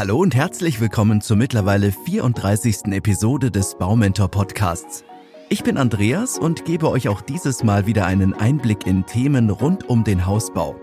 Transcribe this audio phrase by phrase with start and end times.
[0.00, 2.86] Hallo und herzlich willkommen zur mittlerweile 34.
[2.86, 5.04] Episode des Baumentor Podcasts.
[5.50, 9.90] Ich bin Andreas und gebe euch auch dieses Mal wieder einen Einblick in Themen rund
[9.90, 10.74] um den Hausbau.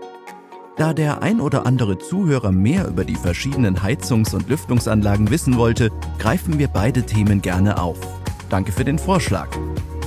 [0.76, 5.90] Da der ein oder andere Zuhörer mehr über die verschiedenen Heizungs- und Lüftungsanlagen wissen wollte,
[6.20, 7.98] greifen wir beide Themen gerne auf.
[8.50, 9.48] Danke für den Vorschlag.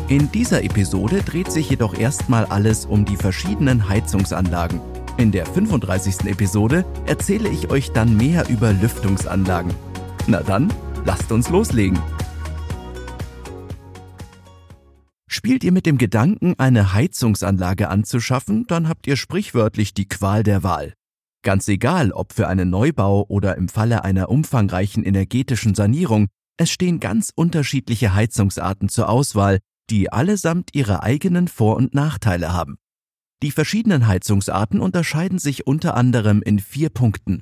[0.07, 4.79] In dieser Episode dreht sich jedoch erstmal alles um die verschiedenen Heizungsanlagen
[5.17, 6.25] in der 35.
[6.25, 9.73] Episode erzähle ich euch dann mehr über Lüftungsanlagen.
[10.27, 10.73] Na dann,
[11.05, 11.99] lasst uns loslegen.
[15.27, 20.61] Spielt ihr mit dem Gedanken, eine Heizungsanlage anzuschaffen, dann habt ihr sprichwörtlich die Qual der
[20.63, 20.93] Wahl.
[21.43, 26.99] Ganz egal, ob für einen Neubau oder im Falle einer umfangreichen energetischen Sanierung, es stehen
[26.99, 32.77] ganz unterschiedliche Heizungsarten zur Auswahl, die allesamt ihre eigenen Vor- und Nachteile haben.
[33.44, 37.41] Die verschiedenen Heizungsarten unterscheiden sich unter anderem in vier Punkten.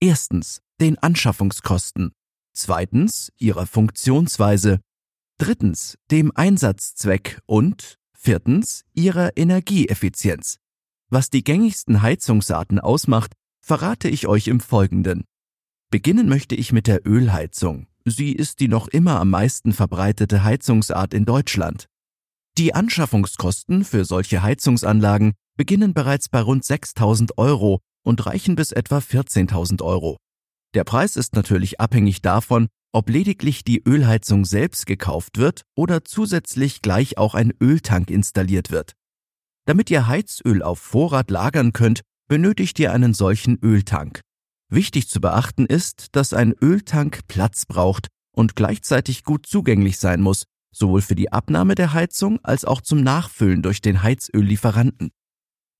[0.00, 2.12] Erstens den Anschaffungskosten,
[2.52, 4.80] zweitens ihrer Funktionsweise,
[5.38, 10.58] drittens dem Einsatzzweck und viertens ihrer Energieeffizienz.
[11.10, 15.24] Was die gängigsten Heizungsarten ausmacht, verrate ich euch im Folgenden.
[15.90, 17.86] Beginnen möchte ich mit der Ölheizung.
[18.04, 21.88] Sie ist die noch immer am meisten verbreitete Heizungsart in Deutschland.
[22.56, 28.98] Die Anschaffungskosten für solche Heizungsanlagen beginnen bereits bei rund 6000 Euro und reichen bis etwa
[28.98, 30.18] 14.000 Euro.
[30.74, 36.80] Der Preis ist natürlich abhängig davon, ob lediglich die Ölheizung selbst gekauft wird oder zusätzlich
[36.80, 38.92] gleich auch ein Öltank installiert wird.
[39.66, 44.20] Damit ihr Heizöl auf Vorrat lagern könnt, benötigt ihr einen solchen Öltank.
[44.70, 50.44] Wichtig zu beachten ist, dass ein Öltank Platz braucht und gleichzeitig gut zugänglich sein muss,
[50.74, 55.10] sowohl für die Abnahme der Heizung als auch zum Nachfüllen durch den Heizöllieferanten.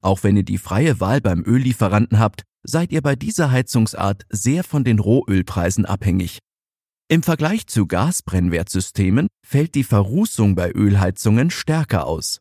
[0.03, 4.65] Auch wenn ihr die freie Wahl beim Öllieferanten habt, seid ihr bei dieser Heizungsart sehr
[4.65, 6.39] von den Rohölpreisen abhängig.
[7.09, 12.41] Im Vergleich zu Gasbrennwertsystemen fällt die Verrußung bei Ölheizungen stärker aus.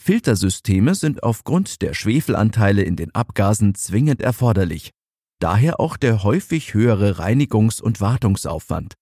[0.00, 4.90] Filtersysteme sind aufgrund der Schwefelanteile in den Abgasen zwingend erforderlich.
[5.40, 8.94] Daher auch der häufig höhere Reinigungs- und Wartungsaufwand.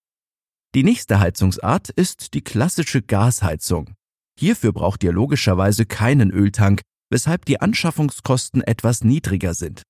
[0.75, 3.91] Die nächste Heizungsart ist die klassische Gasheizung.
[4.39, 9.83] Hierfür braucht ihr logischerweise keinen Öltank, weshalb die Anschaffungskosten etwas niedriger sind.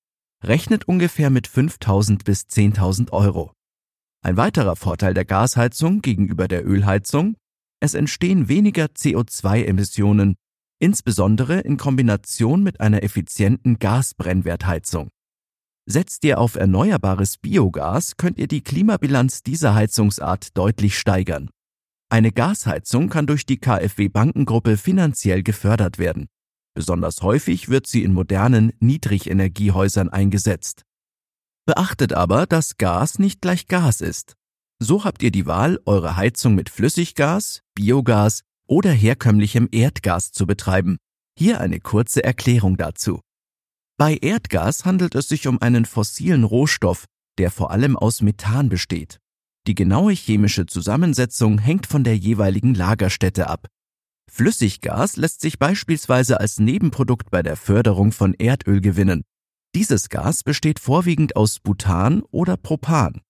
[0.43, 3.53] Rechnet ungefähr mit 5000 bis 10.000 Euro.
[4.25, 7.37] Ein weiterer Vorteil der Gasheizung gegenüber der Ölheizung,
[7.79, 10.35] es entstehen weniger CO2-Emissionen,
[10.79, 15.09] insbesondere in Kombination mit einer effizienten Gasbrennwertheizung.
[15.85, 21.49] Setzt ihr auf erneuerbares Biogas, könnt ihr die Klimabilanz dieser Heizungsart deutlich steigern.
[22.09, 26.27] Eine Gasheizung kann durch die KfW Bankengruppe finanziell gefördert werden.
[26.73, 30.83] Besonders häufig wird sie in modernen Niedrigenergiehäusern eingesetzt.
[31.65, 34.35] Beachtet aber, dass Gas nicht gleich Gas ist.
[34.79, 40.97] So habt ihr die Wahl, eure Heizung mit Flüssiggas, Biogas oder herkömmlichem Erdgas zu betreiben.
[41.37, 43.19] Hier eine kurze Erklärung dazu.
[43.97, 47.05] Bei Erdgas handelt es sich um einen fossilen Rohstoff,
[47.37, 49.19] der vor allem aus Methan besteht.
[49.67, 53.67] Die genaue chemische Zusammensetzung hängt von der jeweiligen Lagerstätte ab.
[54.29, 59.23] Flüssiggas lässt sich beispielsweise als Nebenprodukt bei der Förderung von Erdöl gewinnen.
[59.75, 63.21] Dieses Gas besteht vorwiegend aus Butan oder Propan.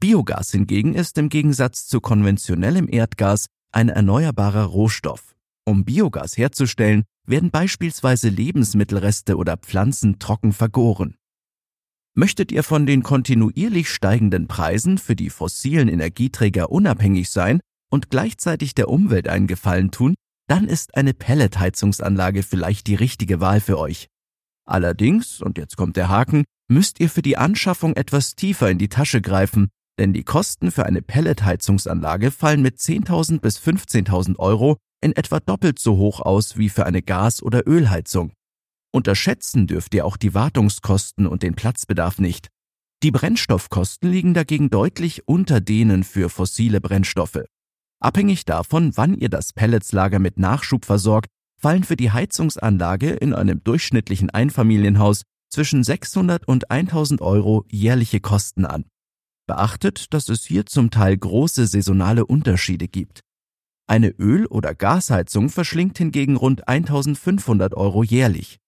[0.00, 5.29] Biogas hingegen ist im Gegensatz zu konventionellem Erdgas ein erneuerbarer Rohstoff.
[5.70, 11.14] Um Biogas herzustellen, werden beispielsweise Lebensmittelreste oder Pflanzen trocken vergoren.
[12.16, 18.74] Möchtet ihr von den kontinuierlich steigenden Preisen für die fossilen Energieträger unabhängig sein und gleichzeitig
[18.74, 20.16] der Umwelt einen Gefallen tun,
[20.48, 24.08] dann ist eine Pelletheizungsanlage vielleicht die richtige Wahl für euch.
[24.66, 28.88] Allerdings, und jetzt kommt der Haken, müsst ihr für die Anschaffung etwas tiefer in die
[28.88, 29.68] Tasche greifen,
[30.00, 35.78] denn die Kosten für eine Pelletheizungsanlage fallen mit 10.000 bis 15.000 Euro in etwa doppelt
[35.78, 38.32] so hoch aus wie für eine Gas- oder Ölheizung.
[38.92, 42.48] Unterschätzen dürft ihr auch die Wartungskosten und den Platzbedarf nicht.
[43.02, 47.44] Die Brennstoffkosten liegen dagegen deutlich unter denen für fossile Brennstoffe.
[48.00, 53.62] Abhängig davon, wann ihr das Pelletslager mit Nachschub versorgt, fallen für die Heizungsanlage in einem
[53.62, 58.84] durchschnittlichen Einfamilienhaus zwischen 600 und 1000 Euro jährliche Kosten an.
[59.46, 63.20] Beachtet, dass es hier zum Teil große saisonale Unterschiede gibt.
[63.90, 68.60] Eine Öl- oder Gasheizung verschlingt hingegen rund 1500 Euro jährlich.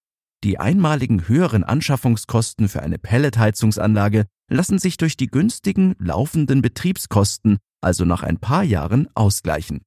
[0.42, 8.04] Die einmaligen höheren Anschaffungskosten für eine Pelletheizungsanlage lassen sich durch die günstigen laufenden Betriebskosten, also
[8.04, 9.82] nach ein paar Jahren, ausgleichen.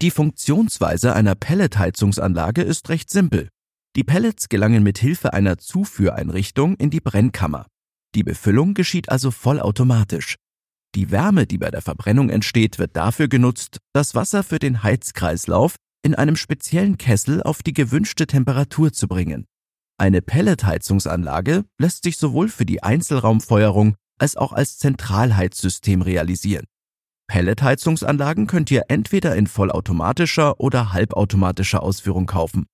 [0.00, 3.48] Die Funktionsweise einer Pelletheizungsanlage ist recht simpel.
[3.96, 7.66] Die Pellets gelangen mit Hilfe einer Zuführeinrichtung in die Brennkammer.
[8.14, 10.36] Die Befüllung geschieht also vollautomatisch.
[10.98, 15.76] Die Wärme, die bei der Verbrennung entsteht, wird dafür genutzt, das Wasser für den Heizkreislauf
[16.02, 19.46] in einem speziellen Kessel auf die gewünschte Temperatur zu bringen.
[19.96, 26.64] Eine Pelletheizungsanlage lässt sich sowohl für die Einzelraumfeuerung als auch als Zentralheizsystem realisieren.
[27.28, 32.66] Pelletheizungsanlagen könnt ihr entweder in vollautomatischer oder halbautomatischer Ausführung kaufen.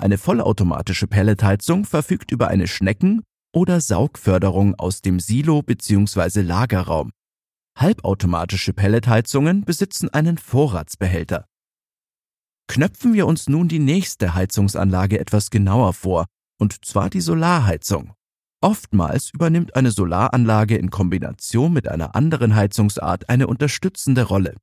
[0.00, 3.22] Eine vollautomatische Pelletheizung verfügt über eine Schnecken-
[3.54, 6.40] oder Saugförderung aus dem Silo bzw.
[6.40, 7.12] Lagerraum.
[7.80, 11.46] Halbautomatische Pelletheizungen besitzen einen Vorratsbehälter.
[12.66, 16.26] Knöpfen wir uns nun die nächste Heizungsanlage etwas genauer vor,
[16.58, 18.14] und zwar die Solarheizung.
[18.60, 24.56] Oftmals übernimmt eine Solaranlage in Kombination mit einer anderen Heizungsart eine unterstützende Rolle.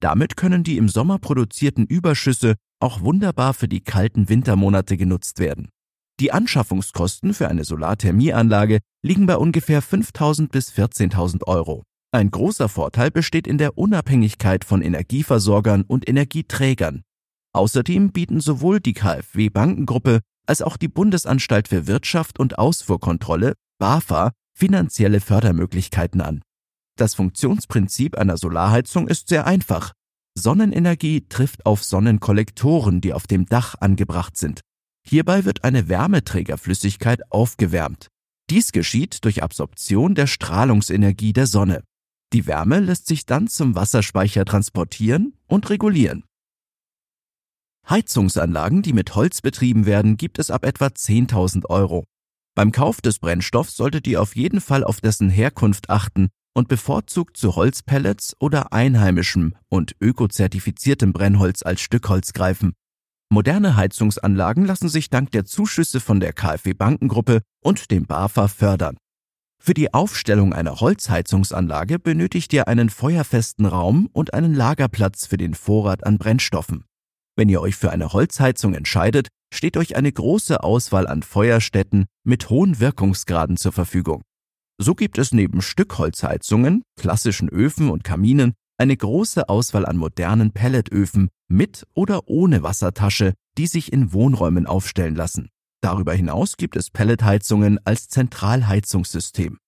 [0.00, 5.68] Damit können die im Sommer produzierten Überschüsse auch wunderbar für die kalten Wintermonate genutzt werden.
[6.18, 11.84] Die Anschaffungskosten für eine Solarthermieanlage liegen bei ungefähr 5.000 bis 14.000 Euro.
[12.16, 17.02] Ein großer Vorteil besteht in der Unabhängigkeit von Energieversorgern und Energieträgern.
[17.52, 24.32] Außerdem bieten sowohl die KfW Bankengruppe als auch die Bundesanstalt für Wirtschaft und Ausfuhrkontrolle BAFA
[24.54, 26.40] finanzielle Fördermöglichkeiten an.
[26.96, 29.92] Das Funktionsprinzip einer Solarheizung ist sehr einfach.
[30.34, 34.62] Sonnenenergie trifft auf Sonnenkollektoren, die auf dem Dach angebracht sind.
[35.06, 38.06] Hierbei wird eine Wärmeträgerflüssigkeit aufgewärmt.
[38.48, 41.82] Dies geschieht durch Absorption der Strahlungsenergie der Sonne.
[42.32, 46.24] Die Wärme lässt sich dann zum Wasserspeicher transportieren und regulieren.
[47.88, 52.04] Heizungsanlagen, die mit Holz betrieben werden, gibt es ab etwa 10.000 Euro.
[52.56, 57.36] Beim Kauf des Brennstoffs solltet ihr auf jeden Fall auf dessen Herkunft achten und bevorzugt
[57.36, 62.72] zu Holzpellets oder einheimischem und ökozertifiziertem Brennholz als Stückholz greifen.
[63.28, 68.96] Moderne Heizungsanlagen lassen sich dank der Zuschüsse von der KfW Bankengruppe und dem BAFA fördern.
[69.58, 75.54] Für die Aufstellung einer Holzheizungsanlage benötigt ihr einen feuerfesten Raum und einen Lagerplatz für den
[75.54, 76.84] Vorrat an Brennstoffen.
[77.36, 82.48] Wenn ihr euch für eine Holzheizung entscheidet, steht euch eine große Auswahl an Feuerstätten mit
[82.48, 84.22] hohen Wirkungsgraden zur Verfügung.
[84.78, 91.28] So gibt es neben Stückholzheizungen, klassischen Öfen und Kaminen eine große Auswahl an modernen Pelletöfen
[91.48, 95.48] mit oder ohne Wassertasche, die sich in Wohnräumen aufstellen lassen.
[95.86, 99.58] Darüber hinaus gibt es Pelletheizungen als Zentralheizungssystem.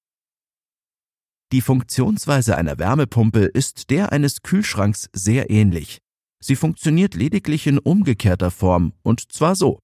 [1.52, 5.98] Die Funktionsweise einer Wärmepumpe ist der eines Kühlschranks sehr ähnlich.
[6.42, 9.78] Sie funktioniert lediglich in umgekehrter Form, und zwar so.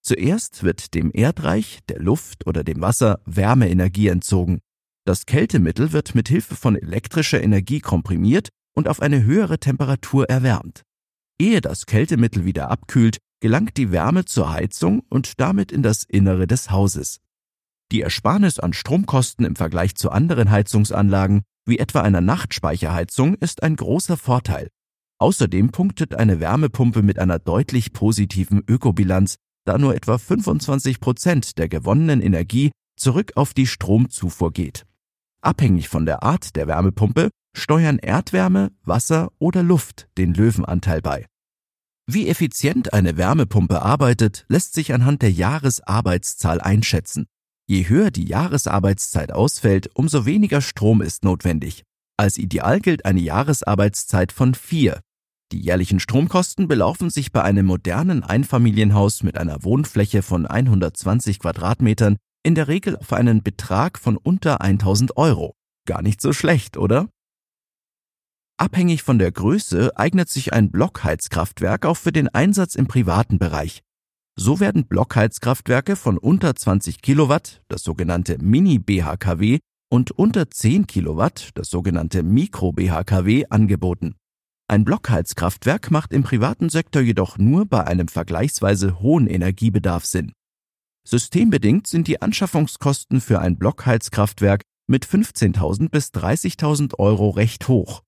[0.00, 4.60] Zuerst wird dem Erdreich, der Luft oder dem Wasser Wärmeenergie entzogen.
[5.04, 10.82] Das Kältemittel wird mit Hilfe von elektrischer Energie komprimiert und auf eine höhere Temperatur erwärmt.
[11.40, 16.46] Ehe das Kältemittel wieder abkühlt, gelangt die Wärme zur Heizung und damit in das Innere
[16.46, 17.20] des Hauses.
[17.90, 23.76] Die Ersparnis an Stromkosten im Vergleich zu anderen Heizungsanlagen, wie etwa einer Nachtspeicherheizung, ist ein
[23.76, 24.68] großer Vorteil.
[25.18, 31.68] Außerdem punktet eine Wärmepumpe mit einer deutlich positiven Ökobilanz, da nur etwa 25 Prozent der
[31.68, 34.86] gewonnenen Energie zurück auf die Stromzufuhr geht.
[35.42, 41.26] Abhängig von der Art der Wärmepumpe steuern Erdwärme, Wasser oder Luft den Löwenanteil bei.
[42.12, 47.26] Wie effizient eine Wärmepumpe arbeitet, lässt sich anhand der Jahresarbeitszahl einschätzen.
[47.68, 51.84] Je höher die Jahresarbeitszeit ausfällt, umso weniger Strom ist notwendig.
[52.16, 55.00] Als ideal gilt eine Jahresarbeitszeit von vier,
[55.52, 62.16] die jährlichen Stromkosten belaufen sich bei einem modernen Einfamilienhaus mit einer Wohnfläche von 120 Quadratmetern
[62.44, 65.54] in der Regel auf einen Betrag von unter 1000 Euro.
[65.88, 67.08] Gar nicht so schlecht, oder?
[68.60, 73.80] Abhängig von der Größe eignet sich ein Blockheizkraftwerk auch für den Einsatz im privaten Bereich.
[74.36, 81.70] So werden Blockheizkraftwerke von unter 20 Kilowatt, das sogenannte Mini-BHKW, und unter 10 Kilowatt, das
[81.70, 84.16] sogenannte Mikro-BHKW, angeboten.
[84.68, 90.32] Ein Blockheizkraftwerk macht im privaten Sektor jedoch nur bei einem vergleichsweise hohen Energiebedarf Sinn.
[91.08, 98.02] Systembedingt sind die Anschaffungskosten für ein Blockheizkraftwerk mit 15.000 bis 30.000 Euro recht hoch.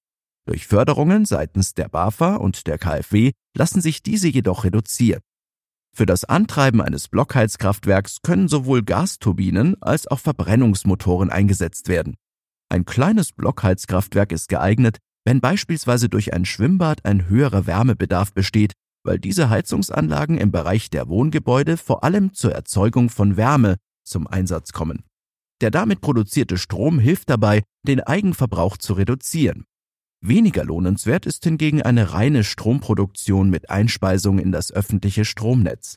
[0.47, 5.21] Durch Förderungen seitens der BAFA und der KfW lassen sich diese jedoch reduzieren.
[5.95, 12.17] Für das Antreiben eines Blockheizkraftwerks können sowohl Gasturbinen als auch Verbrennungsmotoren eingesetzt werden.
[12.71, 18.73] Ein kleines Blockheizkraftwerk ist geeignet, wenn beispielsweise durch ein Schwimmbad ein höherer Wärmebedarf besteht,
[19.05, 24.73] weil diese Heizungsanlagen im Bereich der Wohngebäude vor allem zur Erzeugung von Wärme zum Einsatz
[24.73, 25.05] kommen.
[25.61, 29.65] Der damit produzierte Strom hilft dabei, den Eigenverbrauch zu reduzieren.
[30.25, 35.97] Weniger lohnenswert ist hingegen eine reine Stromproduktion mit Einspeisung in das öffentliche Stromnetz.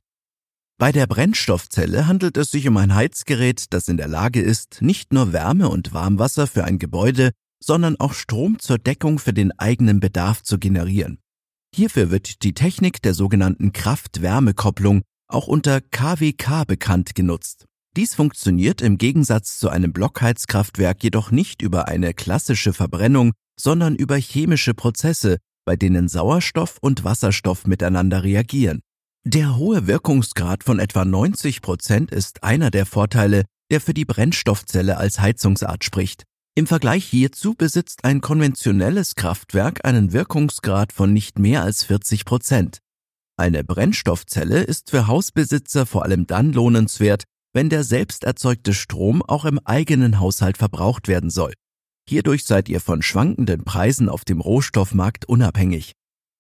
[0.79, 5.13] Bei der Brennstoffzelle handelt es sich um ein Heizgerät, das in der Lage ist, nicht
[5.13, 7.31] nur Wärme und Warmwasser für ein Gebäude,
[7.63, 11.19] sondern auch Strom zur Deckung für den eigenen Bedarf zu generieren.
[11.73, 17.65] Hierfür wird die Technik der sogenannten Kraft-Wärme-Kopplung auch unter KWK bekannt genutzt.
[17.95, 24.15] Dies funktioniert im Gegensatz zu einem Blockheizkraftwerk jedoch nicht über eine klassische Verbrennung, sondern über
[24.17, 28.81] chemische Prozesse, bei denen Sauerstoff und Wasserstoff miteinander reagieren.
[29.23, 34.97] Der hohe Wirkungsgrad von etwa 90 Prozent ist einer der Vorteile, der für die Brennstoffzelle
[34.97, 36.23] als Heizungsart spricht.
[36.57, 42.79] Im Vergleich hierzu besitzt ein konventionelles Kraftwerk einen Wirkungsgrad von nicht mehr als 40 Prozent.
[43.35, 49.43] Eine Brennstoffzelle ist für Hausbesitzer vor allem dann lohnenswert, wenn der selbst erzeugte Strom auch
[49.43, 51.53] im eigenen Haushalt verbraucht werden soll.
[52.07, 55.93] Hierdurch seid ihr von schwankenden Preisen auf dem Rohstoffmarkt unabhängig.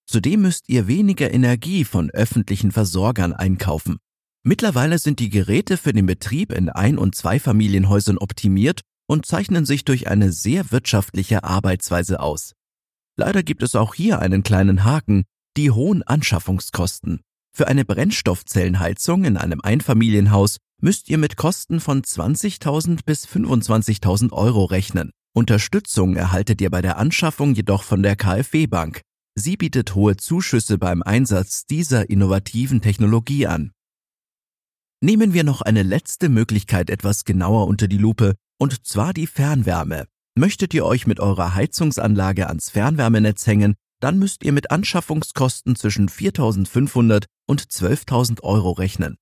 [0.07, 3.97] Zudem müsst ihr weniger Energie von öffentlichen Versorgern einkaufen.
[4.43, 9.85] Mittlerweile sind die Geräte für den Betrieb in Ein- und Zweifamilienhäusern optimiert und zeichnen sich
[9.85, 12.53] durch eine sehr wirtschaftliche Arbeitsweise aus.
[13.17, 15.23] Leider gibt es auch hier einen kleinen Haken,
[15.57, 17.21] die hohen Anschaffungskosten.
[17.55, 24.65] Für eine Brennstoffzellenheizung in einem Einfamilienhaus müsst ihr mit Kosten von 20.000 bis 25.000 Euro
[24.65, 25.11] rechnen.
[25.37, 29.01] Unterstützung erhaltet ihr bei der Anschaffung jedoch von der KfW Bank.
[29.37, 33.73] Sie bietet hohe Zuschüsse beim Einsatz dieser innovativen Technologie an.
[35.01, 40.05] Nehmen wir noch eine letzte Möglichkeit etwas genauer unter die Lupe, und zwar die Fernwärme.
[40.37, 46.07] Möchtet ihr euch mit eurer Heizungsanlage ans Fernwärmenetz hängen, dann müsst ihr mit Anschaffungskosten zwischen
[46.07, 49.17] 4.500 und 12.000 Euro rechnen.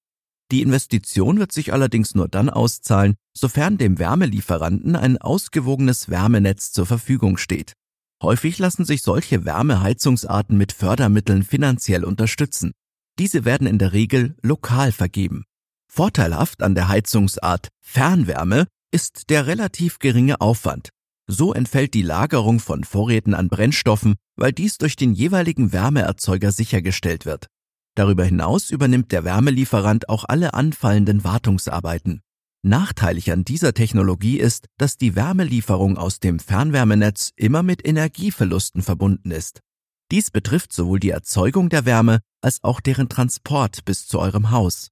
[0.54, 6.86] Die Investition wird sich allerdings nur dann auszahlen, sofern dem Wärmelieferanten ein ausgewogenes Wärmenetz zur
[6.86, 7.74] Verfügung steht.
[8.22, 12.74] Häufig lassen sich solche Wärmeheizungsarten mit Fördermitteln finanziell unterstützen.
[13.18, 15.44] Diese werden in der Regel lokal vergeben.
[15.92, 20.90] Vorteilhaft an der Heizungsart Fernwärme ist der relativ geringe Aufwand.
[21.26, 27.26] So entfällt die Lagerung von Vorräten an Brennstoffen, weil dies durch den jeweiligen Wärmeerzeuger sichergestellt
[27.26, 27.48] wird.
[27.96, 32.22] Darüber hinaus übernimmt der Wärmelieferant auch alle anfallenden Wartungsarbeiten.
[32.66, 39.32] Nachteilig an dieser Technologie ist, dass die Wärmelieferung aus dem Fernwärmenetz immer mit Energieverlusten verbunden
[39.32, 39.60] ist.
[40.12, 44.90] Dies betrifft sowohl die Erzeugung der Wärme als auch deren Transport bis zu eurem Haus.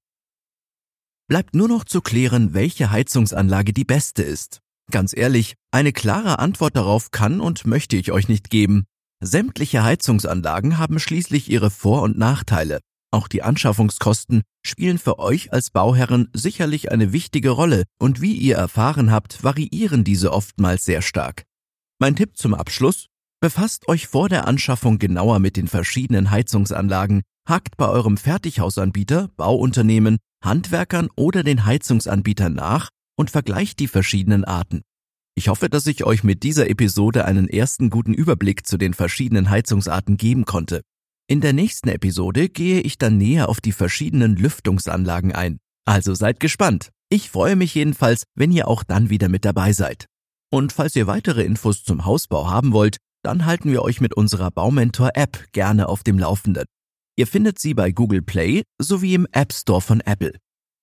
[1.28, 4.60] Bleibt nur noch zu klären, welche Heizungsanlage die beste ist.
[4.90, 8.84] Ganz ehrlich, eine klare Antwort darauf kann und möchte ich euch nicht geben.
[9.20, 12.80] Sämtliche Heizungsanlagen haben schließlich ihre Vor- und Nachteile.
[13.12, 18.56] Auch die Anschaffungskosten spielen für euch als Bauherren sicherlich eine wichtige Rolle und wie ihr
[18.56, 21.44] erfahren habt, variieren diese oftmals sehr stark.
[21.98, 23.08] Mein Tipp zum Abschluss?
[23.40, 30.16] Befasst euch vor der Anschaffung genauer mit den verschiedenen Heizungsanlagen, hakt bei eurem Fertighausanbieter, Bauunternehmen,
[30.42, 32.88] Handwerkern oder den Heizungsanbietern nach
[33.18, 34.82] und vergleicht die verschiedenen Arten.
[35.34, 39.50] Ich hoffe, dass ich euch mit dieser Episode einen ersten guten Überblick zu den verschiedenen
[39.50, 40.82] Heizungsarten geben konnte.
[41.28, 45.58] In der nächsten Episode gehe ich dann näher auf die verschiedenen Lüftungsanlagen ein.
[45.84, 46.90] Also seid gespannt.
[47.08, 50.06] Ich freue mich jedenfalls, wenn ihr auch dann wieder mit dabei seid.
[50.50, 54.50] Und falls ihr weitere Infos zum Hausbau haben wollt, dann halten wir euch mit unserer
[54.50, 56.64] Baumentor-App gerne auf dem Laufenden.
[57.16, 60.34] Ihr findet sie bei Google Play sowie im App Store von Apple.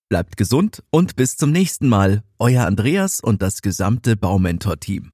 [0.08, 5.10] Bleibt gesund und bis zum nächsten Mal, euer Andreas und das gesamte Baumentor-Team.